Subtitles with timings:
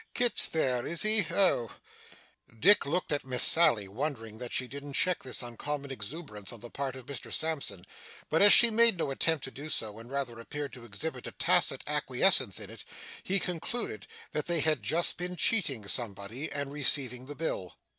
[0.15, 1.27] Kit's there, is he?
[1.29, 1.69] Oh!'
[2.59, 6.71] Dick looked at Miss Sally, wondering that she didn't check this uncommon exuberance on the
[6.71, 7.85] part of Mr Sampson;
[8.27, 11.31] but as she made no attempt to do so, and rather appeared to exhibit a
[11.31, 12.83] tacit acquiescence in it,
[13.21, 17.77] he concluded that they had just been cheating somebody, and receiving the bill.